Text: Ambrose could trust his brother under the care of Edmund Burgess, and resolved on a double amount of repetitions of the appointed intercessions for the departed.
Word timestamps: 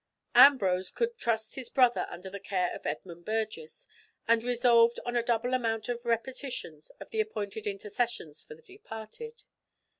Ambrose 0.33 0.89
could 0.89 1.15
trust 1.15 1.53
his 1.53 1.69
brother 1.69 2.07
under 2.09 2.27
the 2.27 2.39
care 2.39 2.73
of 2.73 2.87
Edmund 2.87 3.23
Burgess, 3.23 3.87
and 4.27 4.43
resolved 4.43 4.99
on 5.05 5.15
a 5.15 5.21
double 5.21 5.53
amount 5.53 5.89
of 5.89 6.05
repetitions 6.05 6.89
of 6.99 7.11
the 7.11 7.21
appointed 7.21 7.67
intercessions 7.67 8.41
for 8.43 8.55
the 8.55 8.63
departed. 8.63 9.43